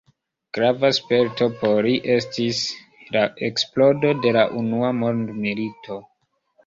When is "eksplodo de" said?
3.51-4.33